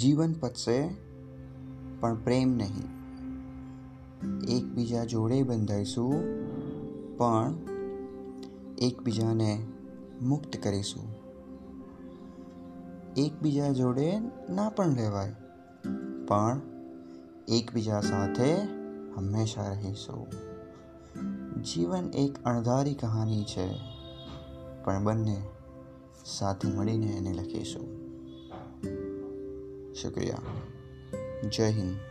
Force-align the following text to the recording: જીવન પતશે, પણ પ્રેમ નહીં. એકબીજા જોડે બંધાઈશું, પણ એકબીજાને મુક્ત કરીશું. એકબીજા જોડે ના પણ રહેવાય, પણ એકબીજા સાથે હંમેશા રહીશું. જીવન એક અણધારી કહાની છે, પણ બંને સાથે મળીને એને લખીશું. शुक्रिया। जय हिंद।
જીવન 0.00 0.32
પતશે, 0.32 0.88
પણ 2.00 2.14
પ્રેમ 2.14 2.56
નહીં. 2.56 2.98
એકબીજા 4.48 5.04
જોડે 5.04 5.42
બંધાઈશું, 5.42 6.14
પણ 7.16 7.54
એકબીજાને 8.78 9.66
મુક્ત 10.22 10.56
કરીશું. 10.62 11.14
એકબીજા 13.16 13.72
જોડે 13.72 14.18
ના 14.50 14.68
પણ 14.68 14.94
રહેવાય, 14.94 15.34
પણ 16.26 16.60
એકબીજા 17.48 18.00
સાથે 18.00 18.54
હંમેશા 19.16 19.68
રહીશું. 19.68 20.26
જીવન 21.62 22.10
એક 22.14 22.44
અણધારી 22.44 22.94
કહાની 22.94 23.44
છે, 23.44 23.68
પણ 24.84 25.04
બંને 25.04 25.42
સાથે 26.24 26.68
મળીને 26.68 27.06
એને 27.06 27.32
લખીશું. 27.32 27.97
शुक्रिया। 30.02 30.42
जय 31.48 31.70
हिंद। 31.70 32.07